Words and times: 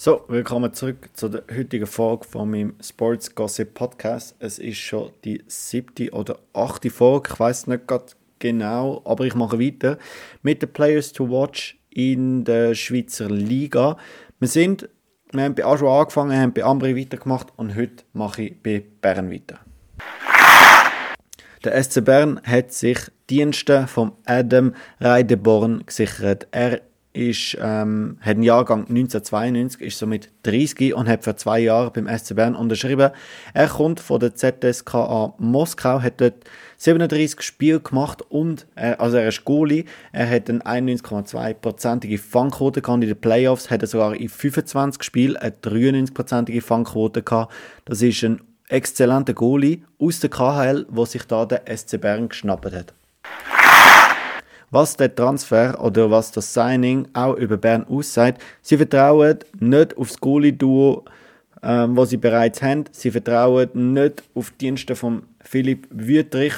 So, 0.00 0.24
willkommen 0.28 0.72
zurück 0.72 1.10
zu 1.14 1.28
der 1.28 1.42
heutigen 1.52 1.88
Folge 1.88 2.24
von 2.24 2.48
meinem 2.48 2.74
Sports 2.80 3.34
Gossip 3.34 3.74
Podcast. 3.74 4.36
Es 4.38 4.60
ist 4.60 4.78
schon 4.78 5.10
die 5.24 5.42
siebte 5.48 6.12
oder 6.12 6.38
achte 6.52 6.88
Folge, 6.88 7.30
ich 7.32 7.40
weiß 7.40 7.66
nicht 7.66 7.88
gerade 7.88 8.12
genau, 8.38 9.02
aber 9.04 9.24
ich 9.24 9.34
mache 9.34 9.58
weiter 9.58 9.98
mit 10.42 10.62
den 10.62 10.72
Players 10.72 11.12
to 11.12 11.28
Watch 11.28 11.80
in 11.90 12.44
der 12.44 12.76
Schweizer 12.76 13.28
Liga. 13.28 13.96
Wir 14.38 14.46
sind, 14.46 14.88
wir 15.32 15.42
haben 15.42 15.56
bei 15.56 15.64
Ajo 15.64 16.00
angefangen, 16.00 16.40
haben 16.40 16.52
bei 16.52 16.62
Ambri 16.62 16.96
weitergemacht 16.96 17.48
und 17.56 17.74
heute 17.74 18.04
mache 18.12 18.42
ich 18.42 18.62
bei 18.62 18.84
Bern 19.00 19.32
weiter. 19.32 19.58
Der 21.64 21.82
SC 21.82 22.04
Bern 22.04 22.40
hat 22.44 22.72
sich 22.72 22.98
Dienste 23.28 23.88
vom 23.88 24.12
Adam 24.26 24.76
Reideborn 25.00 25.84
gesichert. 25.84 26.46
Er 26.52 26.82
ist, 27.12 27.56
ähm, 27.60 28.18
hat 28.20 28.36
einen 28.36 28.42
Jahrgang 28.42 28.80
1992, 28.88 29.80
ist 29.80 29.98
somit 29.98 30.30
30 30.42 30.94
und 30.94 31.08
hat 31.08 31.24
für 31.24 31.36
zwei 31.36 31.58
Jahre 31.60 31.90
beim 31.90 32.06
SC 32.06 32.34
Bern 32.34 32.54
unterschrieben. 32.54 33.10
Er 33.54 33.68
kommt 33.68 34.00
von 34.00 34.20
der 34.20 34.34
ZSKA 34.34 35.34
Moskau, 35.38 36.00
hat 36.00 36.20
dort 36.20 36.34
37 36.76 37.42
Spiele 37.42 37.80
gemacht 37.80 38.22
und, 38.28 38.66
er, 38.74 39.00
also 39.00 39.16
er 39.16 39.28
ist 39.28 39.44
Goalie, 39.44 39.84
er 40.12 40.30
hat 40.30 40.48
eine 40.48 40.60
91,2%ige 40.60 42.18
Fangquote 42.18 42.82
gehabt 42.82 43.02
in 43.02 43.08
den 43.08 43.20
Playoffs, 43.20 43.70
hat 43.70 43.82
er 43.82 43.88
sogar 43.88 44.14
in 44.14 44.28
25 44.28 45.02
Spielen 45.02 45.36
eine 45.36 45.54
93%ige 45.62 46.60
Fangquote 46.60 47.22
gehabt. 47.22 47.52
Das 47.84 48.02
ist 48.02 48.22
ein 48.22 48.40
exzellenter 48.68 49.34
Goalie 49.34 49.82
aus 49.98 50.20
der 50.20 50.30
KHL, 50.30 50.86
wo 50.88 51.04
sich 51.04 51.24
da 51.24 51.46
der 51.46 51.62
SC 51.74 52.00
Bern 52.00 52.28
geschnappt 52.28 52.72
hat. 52.72 52.94
Was 54.70 54.96
der 54.96 55.14
Transfer 55.14 55.82
oder 55.82 56.10
was 56.10 56.30
das 56.30 56.52
Signing 56.52 57.08
auch 57.14 57.34
über 57.36 57.56
Bern 57.56 57.86
aussagt, 57.88 58.42
sie 58.60 58.76
vertrauen 58.76 59.38
nicht 59.60 59.96
auf 59.96 60.08
das 60.08 60.20
Goalie-Duo, 60.20 61.04
ähm, 61.62 61.96
was 61.96 62.10
sie 62.10 62.18
bereits 62.18 62.60
haben. 62.62 62.84
Sie 62.92 63.10
vertrauen 63.10 63.94
nicht 63.94 64.22
auf 64.34 64.50
die 64.50 64.58
Dienste 64.58 64.94
von 64.94 65.22
Philipp 65.42 65.88
Wüttrich, 65.90 66.54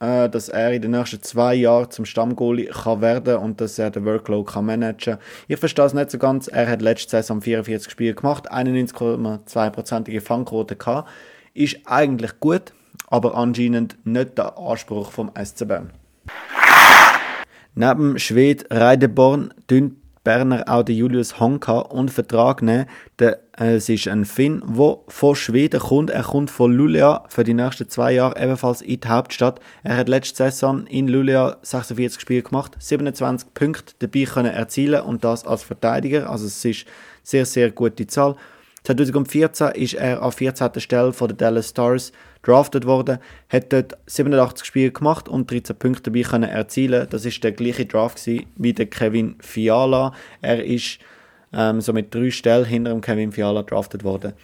äh, 0.00 0.28
dass 0.28 0.50
er 0.50 0.72
in 0.74 0.82
den 0.82 0.90
nächsten 0.90 1.22
zwei 1.22 1.54
Jahren 1.54 1.90
zum 1.90 2.04
Stammgoalie 2.04 2.66
kann 2.66 3.00
werden 3.00 3.38
und 3.38 3.60
dass 3.60 3.78
er 3.78 3.90
den 3.90 4.04
Workload 4.04 4.52
kann 4.52 4.66
managen 4.66 5.16
Ich 5.48 5.58
verstehe 5.58 5.86
es 5.86 5.94
nicht 5.94 6.10
so 6.10 6.18
ganz. 6.18 6.48
Er 6.48 6.68
hat 6.68 6.82
letzte 6.82 7.10
Saison 7.10 7.40
44 7.40 7.90
Spiele 7.90 8.14
gemacht, 8.14 8.52
91,2%ige 8.52 10.20
Fangquote 10.20 10.76
gehabt. 10.76 11.08
Ist 11.54 11.78
eigentlich 11.86 12.38
gut, 12.40 12.74
aber 13.08 13.34
anscheinend 13.36 13.96
nicht 14.04 14.36
der 14.36 14.58
Anspruch 14.58 15.10
vom 15.10 15.30
SC 15.42 15.66
Bern. 15.66 15.90
Neben 17.74 18.18
Schwed 18.18 18.66
Reideborn 18.70 19.52
dünnt 19.68 19.94
Berner 20.24 20.64
auch 20.66 20.82
den 20.82 20.96
Julius 20.96 21.38
Honka 21.38 21.80
und 21.80 22.10
Vertrag 22.10 22.62
nehmen. 22.62 22.86
Äh, 23.20 23.34
es 23.56 23.88
ist 23.88 24.08
ein 24.08 24.24
Finn, 24.24 24.62
der 24.66 24.98
von 25.06 25.36
Schweden 25.36 25.80
kommt. 25.80 26.10
Er 26.10 26.22
kommt 26.22 26.50
von 26.50 26.72
Luleå 26.72 27.18
für 27.28 27.44
die 27.44 27.52
nächsten 27.52 27.88
zwei 27.88 28.12
Jahre 28.12 28.42
ebenfalls 28.42 28.80
in 28.80 29.00
die 29.00 29.08
Hauptstadt. 29.08 29.60
Er 29.82 29.98
hat 29.98 30.08
letzte 30.08 30.44
Saison 30.44 30.86
in 30.86 31.08
Luleå 31.08 31.56
46 31.62 32.20
Spiele 32.20 32.42
gemacht, 32.42 32.72
27 32.78 33.52
Punkte 33.52 33.94
dabei 33.98 34.24
können 34.24 34.52
erzielen 34.52 35.02
und 35.02 35.24
das 35.24 35.44
als 35.44 35.62
Verteidiger. 35.62 36.30
Also 36.30 36.46
es 36.46 36.64
ist 36.64 36.86
sehr, 37.22 37.44
sehr 37.44 37.70
gute 37.70 38.06
Zahl. 38.06 38.36
2014 38.84 39.68
ist 39.68 39.94
er 39.94 40.22
an 40.22 40.30
14. 40.30 40.72
Stelle 40.76 41.14
von 41.14 41.28
den 41.28 41.38
Dallas 41.38 41.70
Stars 41.70 42.12
drafted 42.42 42.84
worden, 42.84 43.18
hat 43.48 43.72
dort 43.72 43.96
87 44.06 44.66
Spiele 44.66 44.90
gemacht 44.90 45.26
und 45.26 45.50
13 45.50 45.74
Punkte 45.76 46.10
dabei 46.10 46.20
können 46.20 46.50
erzielen. 46.50 47.06
Das 47.08 47.24
ist 47.24 47.42
der 47.42 47.52
gleiche 47.52 47.86
Draft 47.86 48.20
wie 48.26 48.72
der 48.74 48.86
Kevin 48.86 49.36
Fiala. 49.40 50.12
Er 50.42 50.62
ist 50.62 50.98
ähm, 51.54 51.80
so 51.80 51.94
mit 51.94 52.14
drei 52.14 52.30
Stellen 52.30 52.66
hinter 52.66 52.90
dem 52.90 53.00
Kevin 53.00 53.32
Fiala 53.32 53.62
drafted 53.62 54.04
worden. 54.04 54.34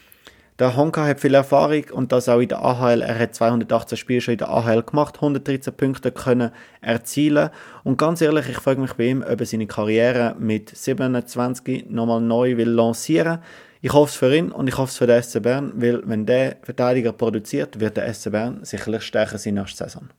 Der 0.58 0.74
Honka 0.74 1.06
hat 1.06 1.20
viel 1.20 1.34
Erfahrung 1.34 1.84
und 1.92 2.10
das 2.10 2.28
auch 2.30 2.40
in 2.40 2.48
der 2.48 2.62
AHL. 2.64 3.02
Er 3.02 3.18
hat 3.18 3.34
218 3.34 3.98
Spiele 3.98 4.20
schon 4.22 4.32
in 4.32 4.38
der 4.38 4.48
AHL 4.48 4.82
gemacht, 4.82 5.16
113 5.16 5.74
Punkte 5.74 6.12
können 6.12 6.50
erzielen. 6.80 7.50
Und 7.84 7.98
ganz 7.98 8.22
ehrlich, 8.22 8.48
ich 8.48 8.58
frage 8.58 8.80
mich 8.80 8.94
bei 8.94 9.04
ihm, 9.04 9.22
ob 9.22 9.40
er 9.40 9.46
seine 9.46 9.66
Karriere 9.66 10.34
mit 10.38 10.74
27 10.74 11.90
nochmal 11.90 12.22
neu 12.22 12.56
will 12.56 12.70
lancieren 12.70 13.38
will 13.38 13.69
ich 13.82 13.92
hoffe 13.92 14.10
es 14.10 14.16
für 14.16 14.34
ihn 14.36 14.52
und 14.52 14.68
ich 14.68 14.76
hoffe 14.76 14.90
es 14.90 14.98
für 14.98 15.06
den 15.06 15.22
SC 15.22 15.42
Bern, 15.42 15.72
weil 15.76 16.02
wenn 16.04 16.26
der 16.26 16.56
Verteidiger 16.62 17.12
produziert, 17.12 17.80
wird 17.80 17.96
der 17.96 18.12
SC 18.12 18.30
Bern 18.30 18.60
sicherlich 18.62 19.02
stärker 19.02 19.38
sein 19.38 19.54
nächste 19.54 19.84
Saison. 19.84 20.10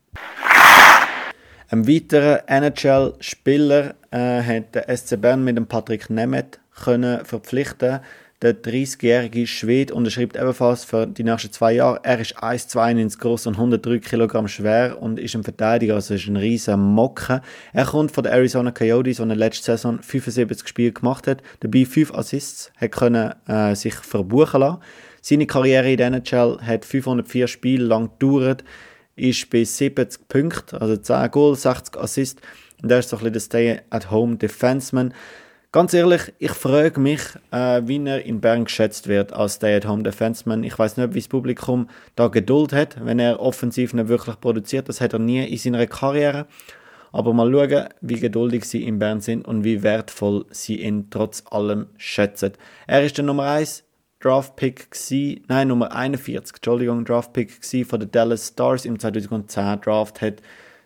Ein 1.70 1.88
weiterer 1.88 2.44
NHL-Spieler 2.48 3.96
äh, 4.12 4.42
hat 4.42 4.76
der 4.76 4.98
SC 4.98 5.22
Bern 5.22 5.44
mit 5.44 5.58
dem 5.58 5.68
Patrick 5.68 6.10
Nemeth 6.10 6.60
können 6.84 7.24
verpflichten 7.24 8.00
der 8.42 8.60
30-jährige 8.60 9.46
Schwede 9.46 9.94
unterschreibt 9.94 10.36
ebenfalls 10.36 10.84
für 10.84 11.06
die 11.06 11.24
nächsten 11.24 11.52
zwei 11.52 11.74
Jahre. 11.74 12.00
Er 12.04 12.20
ist 12.20 12.38
1,92 12.38 13.20
groß 13.20 13.48
und 13.48 13.56
103 13.56 14.00
Kilogramm 14.00 14.48
schwer 14.48 15.02
und 15.02 15.20
ist 15.20 15.36
ein 15.36 15.44
Verteidiger, 15.44 15.96
also 15.96 16.16
ist 16.16 16.28
ein 16.28 16.38
riesen 16.38 16.80
Mocke. 16.80 17.42
Er 17.72 17.86
kommt 17.86 18.12
von 18.12 18.24
den 18.24 18.34
Arizona 18.34 18.72
Coyotes, 18.72 19.20
wo 19.20 19.24
er 19.26 19.36
letzte 19.36 19.66
Saison 19.66 20.02
75 20.02 20.68
Spiele 20.68 20.92
gemacht 20.92 21.28
hat, 21.28 21.44
dabei 21.60 21.86
5 21.86 22.14
Assists, 22.14 22.72
hat 22.78 22.92
können 22.92 23.34
äh, 23.48 23.76
sich 23.76 23.94
verbuchen 23.94 24.62
lassen. 24.62 24.82
Seine 25.22 25.46
Karriere 25.46 25.92
in 25.92 25.98
der 25.98 26.08
NHL 26.08 26.58
hat 26.62 26.84
504 26.84 27.48
Spiele 27.48 27.86
lang 27.86 28.10
gedauert, 28.18 28.64
ist 29.16 29.50
bei 29.52 29.64
70 29.64 30.28
Punkten, 30.28 30.78
also 30.78 30.98
10 30.98 31.30
Goals, 31.30 31.62
60 31.62 31.96
Assists 31.98 32.42
und 32.82 32.92
er 32.92 33.00
ist 33.00 33.10
so 33.10 33.18
ein 33.18 33.20
bisschen 33.20 33.34
der 33.34 33.40
Stay-at-Home-Defenseman. 33.40 35.14
Ganz 35.74 35.94
ehrlich, 35.94 36.34
ich 36.38 36.52
frage 36.52 37.00
mich, 37.00 37.22
äh, 37.52 37.82
wie 37.86 38.06
er 38.06 38.26
in 38.26 38.42
Bern 38.42 38.66
geschätzt 38.66 39.08
wird 39.08 39.32
als 39.32 39.54
Stay-at-Home-Defenseman. 39.54 40.66
Ich 40.66 40.78
weiß 40.78 40.98
nicht, 40.98 41.14
wie 41.14 41.20
das 41.20 41.30
Publikum 41.30 41.88
da 42.18 42.28
Geduld 42.28 42.74
hat, 42.74 42.98
wenn 43.06 43.20
er 43.20 43.40
offensiv 43.40 43.94
nicht 43.94 44.10
wirklich 44.10 44.38
produziert. 44.42 44.90
Das 44.90 45.00
hat 45.00 45.14
er 45.14 45.20
nie 45.20 45.48
in 45.48 45.58
seiner 45.58 45.88
Karriere. 45.88 46.46
Aber 47.14 47.34
mal 47.34 47.50
schauen, 47.50 47.88
wie 48.02 48.20
geduldig 48.20 48.66
sie 48.66 48.84
in 48.84 49.00
Bern 49.00 49.22
sind 49.22 49.48
und 49.48 49.64
wie 49.64 49.82
wertvoll 49.82 50.44
sie 50.50 50.82
ihn 50.82 51.10
trotz 51.10 51.42
allem 51.50 51.88
schätzen. 51.96 52.52
Er 52.86 53.06
ist 53.06 53.18
der 53.18 53.24
Nummer 53.24 53.44
1 53.44 53.86
Draft-Pick 54.20 54.90
nein, 55.48 55.70
Nummer 55.70 55.96
41, 55.96 56.58
Entschuldigung, 56.58 57.06
Draft-Pick 57.06 57.64
von 57.86 58.02
den 58.02 58.12
Dallas 58.12 58.50
Stars 58.50 58.84
im 58.84 59.00
2010 59.00 59.80
Draft, 59.80 60.20
hat 60.20 60.42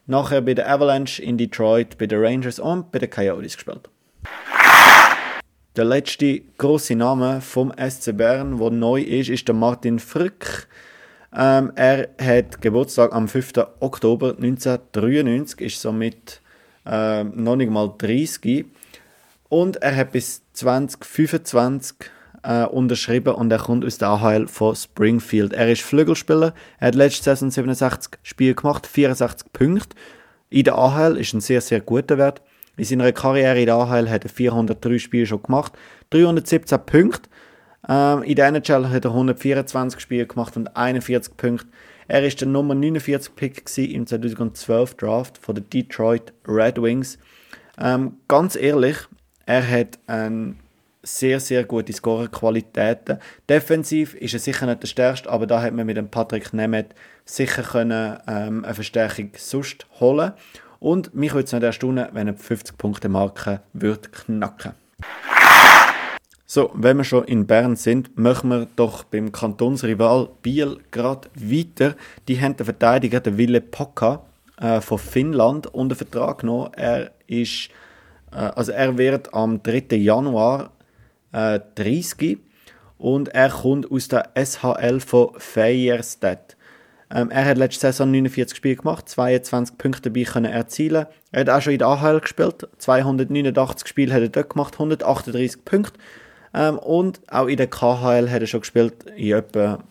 nachher 0.06 0.42
bei 0.42 0.54
der 0.54 0.70
Avalanche 0.70 1.24
in 1.24 1.40
Detroit, 1.40 1.98
bei 1.98 2.06
den 2.06 2.24
Rangers 2.24 2.60
und 2.60 2.92
bei 2.92 3.00
den 3.00 3.10
Coyotes 3.10 3.56
gespielt. 3.56 3.90
Der 5.76 5.84
letzte 5.84 6.42
große 6.58 6.96
Name 6.96 7.42
vom 7.42 7.74
SC 7.78 8.16
Bern, 8.16 8.60
der 8.60 8.70
neu 8.70 9.02
ist, 9.02 9.28
ist 9.28 9.50
der 9.50 9.56
Martin 9.56 10.00
Frick. 10.00 10.70
Ähm, 11.36 11.74
er 11.76 12.08
hat 12.18 12.62
Geburtstag 12.62 13.14
am 13.14 13.28
5. 13.28 13.52
Oktober 13.82 14.38
1993, 14.38 15.60
ist 15.60 15.82
somit 15.82 16.40
äh, 16.86 17.26
noch 17.26 17.58
nicht 17.58 17.70
mal 17.70 17.94
30. 17.98 18.68
Und 19.50 19.76
er 19.82 19.98
hat 19.98 20.14
bis 20.14 20.44
2025 20.54 22.10
äh, 22.44 22.64
unterschrieben 22.64 23.36
und 23.36 23.52
er 23.52 23.60
kommt 23.60 23.84
aus 23.84 23.98
der 23.98 24.12
AHL 24.12 24.48
von 24.48 24.78
Springfield. 24.78 25.52
Er 25.52 25.70
ist 25.70 25.82
Flügelspieler, 25.82 26.54
er 26.80 26.88
hat 26.88 26.96
letzte 26.96 27.26
Saison 27.26 27.52
67 27.52 28.14
Spiele 28.24 28.56
gemacht, 28.56 28.88
64 28.88 29.52
Punkte. 29.52 29.98
In 30.50 30.64
der 30.64 30.78
AHL 30.78 31.18
ist 31.18 31.34
ein 31.34 31.42
sehr, 31.42 31.60
sehr 31.60 31.82
guter 31.82 32.18
Wert. 32.18 32.42
In 32.78 32.86
seiner 32.86 33.12
Karriere 33.12 33.60
in 33.60 33.66
der 33.66 33.76
AHL 33.76 34.10
hat 34.10 34.26
er 34.26 34.30
403 34.30 35.00
Spiele 35.00 35.26
schon 35.26 35.44
gemacht, 35.44 35.74
317 36.10 36.80
Punkte. 36.86 37.30
Ähm, 37.88 38.24
in 38.24 38.36
der 38.36 38.48
NHL 38.48 38.90
hat 38.90 39.06
er 39.06 39.12
124 39.12 40.00
Spiele 40.00 40.26
gemacht 40.26 40.58
und 40.58 40.76
41 40.76 41.38
Punkte. 41.38 41.68
Er 42.08 42.24
ist 42.24 42.42
der 42.42 42.48
Nummer 42.48 42.76
49 42.76 43.36
Pick 43.36 43.78
im 43.78 44.06
2012 44.06 44.96
Draft 44.96 45.38
von 45.38 45.56
den 45.56 45.70
Detroit 45.70 46.34
Red 46.48 46.82
Wings. 46.82 47.18
Ähm, 47.80 48.18
ganz 48.28 48.56
ehrlich, 48.56 48.98
er 49.46 49.68
hat 49.68 50.00
eine 50.08 50.56
sehr, 51.02 51.40
sehr 51.40 51.64
gute 51.64 51.94
Scorer-Qualitäten. 51.94 53.20
Defensiv 53.48 54.16
ist 54.16 54.34
er 54.34 54.40
sicher 54.40 54.66
nicht 54.66 54.84
der 54.84 54.88
stärkste, 54.88 55.30
aber 55.30 55.46
da 55.48 55.62
hat 55.62 55.74
man 55.74 55.86
mit 55.86 55.98
dem 55.98 56.10
Patrick 56.10 56.54
Nemeth 56.54 56.96
sicher 57.26 57.64
können, 57.64 58.18
ähm, 58.28 58.66
eine 58.66 58.74
Verstärkung 58.74 59.32
sonst 59.38 59.86
holen 60.00 60.34
und 60.80 61.16
mich 61.16 61.34
würde 61.34 61.46
es 61.46 61.54
nicht 61.54 61.64
erstaunen, 61.64 62.08
wenn 62.14 62.28
er 62.28 62.36
50 62.36 62.78
Punkte 62.78 63.10
Marke 63.10 63.62
wird 63.74 64.12
knacken. 64.12 64.74
So, 66.48 66.72
wenn 66.76 66.98
wir 66.98 67.04
schon 67.04 67.26
in 67.26 67.48
Bern 67.48 67.76
sind, 67.76 68.18
machen 68.18 68.50
wir 68.50 68.68
doch 68.76 69.04
beim 69.04 69.32
Kantonsrival 69.32 70.30
Biel 70.42 70.78
gerade 70.92 71.28
weiter. 71.36 71.96
Die 72.28 72.40
haben 72.40 72.56
den 72.56 72.66
Verteidiger, 72.66 73.20
den 73.20 73.38
Ville 73.38 73.62
Pokka 73.62 74.22
äh, 74.62 74.80
von 74.80 75.00
Finnland, 75.00 75.68
unter 75.74 75.96
Vertrag 75.96 76.40
genommen. 76.40 76.70
Er 76.74 77.12
ist, 77.28 77.70
äh, 78.32 78.36
also 78.36 78.72
er 78.72 78.98
wird 78.98 79.34
am 79.34 79.64
3. 79.64 79.96
Januar 79.96 80.72
äh, 81.32 81.60
30 81.76 82.38
und 83.00 83.30
er 83.30 83.50
kommt 83.50 83.92
aus 83.92 84.08
der 84.08 84.30
SHL 84.36 85.00
von 85.00 85.32
Feierstedt. 85.38 86.55
Ähm, 87.14 87.30
er 87.30 87.46
hat 87.46 87.58
letzte 87.58 87.82
Saison 87.82 88.12
49 88.12 88.58
Spiele 88.58 88.76
gemacht, 88.78 89.08
22 89.08 89.78
Punkte 89.78 90.10
dabei 90.10 90.24
können 90.24 90.52
erzielen. 90.52 91.06
Er 91.32 91.42
hat 91.42 91.50
auch 91.50 91.62
schon 91.62 91.74
in 91.74 91.80
der 91.80 91.88
AHL 91.88 92.20
gespielt, 92.20 92.68
289 92.78 93.88
Spiele 93.88 94.14
hat 94.14 94.22
er 94.22 94.30
dort 94.30 94.50
gemacht, 94.50 94.74
138 94.74 95.64
Punkte. 95.66 96.00
Ähm, 96.54 96.80
und 96.80 97.22
auch 97.30 97.48
in 97.48 97.58
der 97.58 97.68
KHL 97.68 98.30
hat 98.30 98.42
er 98.42 98.48
schon 98.48 98.62
gespielt, 98.62 99.04
in 99.16 99.34
etwa, 99.34 99.84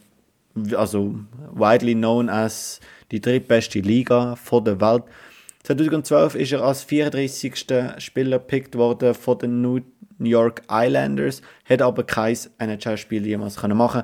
also 0.75 1.15
widely 1.53 1.95
known 1.95 2.29
as 2.29 2.81
die 3.13 3.21
drittbeste 3.21 3.81
Liga 3.81 4.35
von 4.37 4.65
der 4.65 4.81
Welt. 4.81 5.05
2012 5.65 6.35
ist 6.35 6.53
er 6.53 6.63
als 6.63 6.83
34. 6.85 7.67
Spieler 7.99 8.39
gepickt 8.39 8.77
worden 8.77 9.15
von 9.15 9.39
den 9.39 9.63
New 9.63 9.81
York 10.19 10.63
Islanders, 10.71 11.43
hat 11.65 11.83
aber 11.83 12.05
kein 12.05 12.37
NHL-Spiel 12.59 13.27
jemals 13.27 13.63
machen 13.63 14.03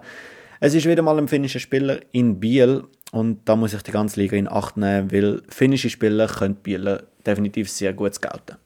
Es 0.60 0.74
ist 0.74 0.86
wieder 0.86 1.02
mal 1.02 1.18
ein 1.18 1.28
finnischer 1.28 1.60
Spieler 1.60 2.00
in 2.12 2.40
Biel 2.40 2.84
und 3.12 3.40
da 3.44 3.56
muss 3.56 3.74
ich 3.74 3.82
die 3.82 3.92
ganze 3.92 4.20
Liga 4.20 4.36
in 4.36 4.48
Acht 4.48 4.76
nehmen, 4.76 5.12
weil 5.12 5.42
finnische 5.48 5.90
Spieler 5.90 6.26
können 6.26 6.56
Bieler 6.56 7.04
definitiv 7.26 7.70
sehr 7.70 7.92
gut 7.92 8.14
scouten. 8.14 8.56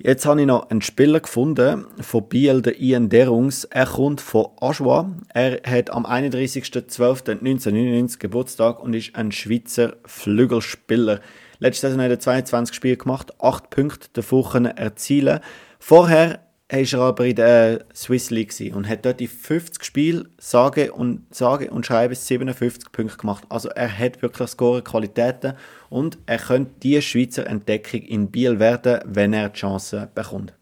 Jetzt 0.00 0.26
habe 0.26 0.40
ich 0.40 0.46
noch 0.46 0.70
einen 0.70 0.80
Spieler 0.80 1.18
gefunden 1.18 1.84
von 2.00 2.28
Biel, 2.28 2.62
der 2.62 2.80
Ian 2.80 3.08
Derungs. 3.08 3.64
Er 3.64 3.86
kommt 3.86 4.20
von 4.20 4.46
Aschwa. 4.60 5.10
Er 5.34 5.60
hat 5.66 5.90
am 5.90 6.06
31.12.1999 6.06 8.20
Geburtstag 8.20 8.80
und 8.80 8.94
ist 8.94 9.16
ein 9.16 9.32
Schweizer 9.32 9.96
Flügelspieler. 10.04 11.20
Letzte 11.58 11.88
Saison 11.88 12.00
hat 12.00 12.10
er 12.10 12.20
22 12.20 12.76
Spiele 12.76 12.96
gemacht, 12.96 13.32
8 13.42 13.70
Punkte 13.70 14.06
davon 14.12 14.66
erzielen. 14.66 15.40
Vorher 15.80 16.47
war 16.70 17.00
er 17.00 17.06
aber 17.06 17.26
in 17.26 17.36
der 17.36 17.84
Swiss 17.94 18.30
League 18.30 18.52
und 18.74 18.88
hat 18.88 19.06
dort 19.06 19.20
die 19.20 19.26
50 19.26 19.82
Spiele 19.82 20.26
sage 20.38 20.92
und, 20.92 21.22
sage 21.34 21.70
und 21.70 21.86
schreibe 21.86 22.14
57 22.14 22.92
Punkte 22.92 23.16
gemacht. 23.16 23.44
Also 23.48 23.70
er 23.70 23.98
hat 23.98 24.20
wirklich 24.20 24.50
Scorer-Qualitäten 24.50 25.54
und 25.88 26.18
er 26.26 26.38
könnte 26.38 26.72
die 26.82 27.00
Schweizer 27.00 27.46
Entdeckung 27.46 28.02
in 28.02 28.30
Biel 28.30 28.58
werden, 28.58 29.00
wenn 29.06 29.32
er 29.32 29.48
die 29.48 29.58
Chance 29.60 30.10
bekommt. 30.14 30.52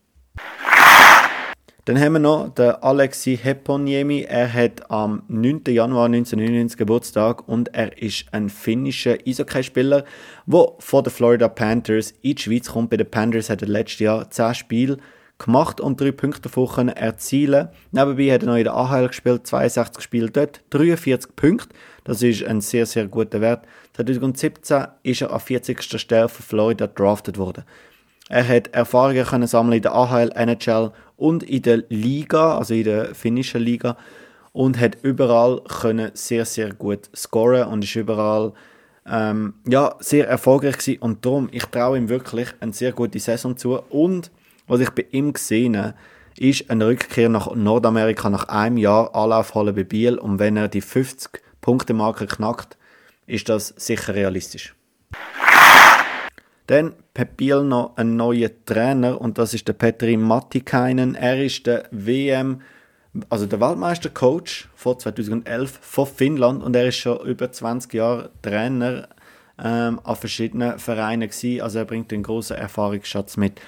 Dann 1.86 2.00
haben 2.00 2.14
wir 2.14 2.18
noch 2.18 2.48
den 2.48 2.70
Alexi 2.70 3.38
Heponiemi. 3.40 4.22
Er 4.22 4.52
hat 4.52 4.90
am 4.90 5.22
9. 5.28 5.62
Januar 5.68 6.06
1999 6.06 6.76
Geburtstag 6.76 7.48
und 7.48 7.72
er 7.74 8.00
ist 8.00 8.26
ein 8.32 8.48
finnischer 8.48 9.18
Eishockeyspieler, 9.24 10.04
der 10.46 10.72
von 10.80 11.04
den 11.04 11.12
Florida 11.12 11.48
Panthers 11.48 12.12
in 12.22 12.34
die 12.34 12.42
Schweiz 12.42 12.68
kommt. 12.70 12.90
Bei 12.90 12.96
den 12.96 13.08
Panthers 13.08 13.50
hat 13.50 13.62
er 13.62 13.68
letztes 13.68 14.00
Jahr 14.00 14.28
10 14.28 14.54
Spiele 14.54 14.98
gemacht 15.38 15.80
und 15.80 16.00
3 16.00 16.12
Punkte 16.12 16.42
davon 16.42 16.88
erzielen 16.88 17.68
Nebenbei 17.92 18.32
hat 18.32 18.42
er 18.42 18.46
noch 18.46 18.56
in 18.56 18.64
der 18.64 18.74
AHL 18.74 19.08
gespielt, 19.08 19.46
62 19.46 20.02
Spiele 20.02 20.30
dort, 20.30 20.62
43 20.70 21.36
Punkte. 21.36 21.74
Das 22.04 22.22
ist 22.22 22.44
ein 22.44 22.60
sehr, 22.60 22.86
sehr 22.86 23.06
guter 23.06 23.40
Wert. 23.40 23.66
2017 23.94 24.86
ist 25.02 25.22
er 25.22 25.32
an 25.32 25.40
40. 25.40 26.00
Stelle 26.00 26.28
von 26.28 26.44
Florida 26.44 26.86
drafted 26.86 27.38
worden. 27.38 27.64
Er 28.28 28.46
hat 28.46 28.68
Erfahrungen 28.68 29.24
können 29.24 29.46
sammeln 29.46 29.76
in 29.76 29.82
der 29.82 29.94
AHL, 29.94 30.32
NHL 30.34 30.92
und 31.16 31.42
in 31.42 31.62
der 31.62 31.84
Liga, 31.88 32.58
also 32.58 32.74
in 32.74 32.84
der 32.84 33.14
finnischen 33.14 33.62
Liga 33.62 33.96
und 34.56 34.80
hat 34.80 34.96
überall 35.02 35.60
können 35.68 36.12
sehr, 36.14 36.46
sehr 36.46 36.72
gut 36.72 37.10
scoren 37.14 37.68
und 37.68 37.84
ist 37.84 37.94
überall 37.94 38.54
ähm, 39.06 39.52
ja, 39.68 39.94
sehr 40.00 40.26
erfolgreich 40.28 40.78
gewesen. 40.78 41.02
und 41.02 41.26
darum, 41.26 41.48
ich 41.52 41.66
traue 41.66 41.98
ihm 41.98 42.08
wirklich 42.08 42.48
eine 42.60 42.72
sehr 42.72 42.92
gute 42.92 43.18
Saison 43.18 43.54
zu 43.58 43.78
und 43.90 44.30
was 44.66 44.80
ich 44.80 44.90
bei 44.90 45.06
ihm 45.10 45.32
gesehen 45.32 45.76
habe, 45.76 45.94
ist 46.38 46.70
eine 46.70 46.86
Rückkehr 46.86 47.28
nach 47.28 47.54
Nordamerika 47.54 48.28
nach 48.28 48.48
einem 48.48 48.76
Jahr 48.76 49.14
Anlauf 49.14 49.54
holen 49.54 49.74
bei 49.74 49.84
Biel 49.84 50.18
und 50.18 50.38
wenn 50.38 50.56
er 50.56 50.68
die 50.68 50.80
50 50.80 51.42
Punkte 51.60 51.94
Marke 51.94 52.26
knackt, 52.26 52.76
ist 53.26 53.48
das 53.48 53.68
sicher 53.76 54.14
realistisch. 54.14 54.74
Dann 56.66 56.94
hat 57.16 57.36
Biel 57.36 57.62
noch 57.62 57.96
einen 57.96 58.16
neuen 58.16 58.50
Trainer 58.66 59.20
und 59.20 59.38
das 59.38 59.54
ist 59.54 59.68
der 59.68 59.72
Petri 59.72 60.16
Mattikainen. 60.16 61.14
Er 61.14 61.42
ist 61.42 61.66
der 61.66 61.84
WM, 61.92 62.60
also 63.28 63.46
der 63.46 63.60
Weltmeistercoach 63.60 64.68
von 64.74 64.98
2011 64.98 65.78
von 65.80 66.06
Finnland 66.06 66.62
und 66.62 66.74
er 66.74 66.88
ist 66.88 66.96
schon 66.96 67.24
über 67.24 67.50
20 67.50 67.94
Jahre 67.94 68.30
Trainer 68.42 69.08
ähm, 69.62 70.00
an 70.02 70.16
verschiedenen 70.16 70.78
Vereinen 70.78 71.28
gewesen. 71.28 71.62
Also 71.62 71.78
er 71.78 71.84
bringt 71.84 72.12
einen 72.12 72.24
großen 72.24 72.56
Erfahrungsschatz 72.56 73.36
mit. 73.36 73.60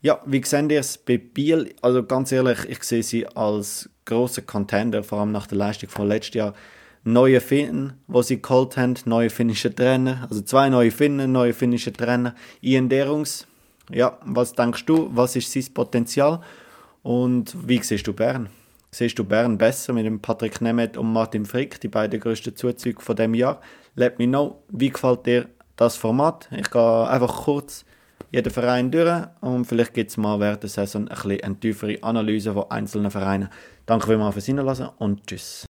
Ja, 0.00 0.20
wie 0.26 0.44
sehen 0.44 0.70
ihr 0.70 0.78
es 0.78 0.96
bei 0.96 1.18
Biel? 1.18 1.74
Also 1.82 2.04
ganz 2.04 2.30
ehrlich, 2.30 2.58
ich 2.68 2.84
sehe 2.84 3.02
sie 3.02 3.26
als 3.26 3.90
großer 4.04 4.42
Contender, 4.42 5.02
vor 5.02 5.18
allem 5.18 5.32
nach 5.32 5.48
der 5.48 5.58
Leistung 5.58 5.88
von 5.88 6.06
letztes 6.06 6.34
Jahr 6.34 6.54
neue 7.02 7.40
Finnen, 7.40 7.94
wo 8.06 8.22
sie 8.22 8.40
geholt 8.40 8.76
haben, 8.76 8.94
neue 9.06 9.28
finnische 9.28 9.74
Trainer, 9.74 10.28
also 10.30 10.40
zwei 10.42 10.68
neue 10.68 10.92
Finnen, 10.92 11.32
neue 11.32 11.52
finnische 11.52 11.92
Trainer. 11.92 12.36
Ian 12.60 12.88
Derungs, 12.88 13.48
ja, 13.90 14.18
was 14.24 14.52
denkst 14.52 14.84
du, 14.86 15.10
was 15.12 15.34
ist 15.34 15.50
sein 15.50 15.66
Potenzial 15.74 16.42
und 17.02 17.56
wie 17.66 17.82
siehst 17.82 18.06
du 18.06 18.12
Bern? 18.12 18.50
Siehst 18.92 19.18
du 19.18 19.24
Bern 19.24 19.58
besser 19.58 19.92
mit 19.94 20.06
dem 20.06 20.20
Patrick 20.20 20.60
Nemeth 20.60 20.96
und 20.96 21.12
Martin 21.12 21.44
Frick, 21.44 21.80
die 21.80 21.88
beiden 21.88 22.20
größten 22.20 22.54
Zuzüge 22.54 23.02
von 23.02 23.16
dem 23.16 23.34
Jahr? 23.34 23.60
Let 23.96 24.20
me 24.20 24.28
know, 24.28 24.62
wie 24.68 24.90
gefällt 24.90 25.26
dir 25.26 25.48
das 25.74 25.96
Format? 25.96 26.48
Ich 26.56 26.70
gehe 26.70 27.08
einfach 27.08 27.42
kurz 27.42 27.84
jeden 28.30 28.52
Verein 28.52 28.90
durch 28.90 29.26
und 29.40 29.64
vielleicht 29.64 29.94
gibt 29.94 30.10
es 30.10 30.16
mal 30.16 30.38
während 30.38 30.62
der 30.62 30.70
Saison 30.70 31.08
ein 31.08 31.14
bisschen 31.14 31.42
eine 31.42 31.58
tiefere 31.58 32.02
Analyse 32.02 32.52
von 32.52 32.70
einzelnen 32.70 33.10
Vereinen. 33.10 33.48
Danke 33.86 34.06
vielmals 34.06 34.34
fürs 34.34 34.46
Hinlassen 34.46 34.88
und 34.98 35.26
tschüss. 35.26 35.66